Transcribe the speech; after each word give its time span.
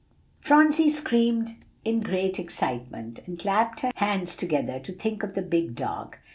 Phronsie 0.39 0.89
screamed 0.89 1.57
in 1.85 1.99
great 1.99 2.39
excitement, 2.39 3.19
and 3.27 3.37
clapped 3.37 3.81
her 3.81 3.91
hands 3.93 4.35
together 4.35 4.79
to 4.79 4.91
think 4.91 5.21
of 5.21 5.35
the 5.35 5.43
big 5.43 5.75
dog. 5.75 6.17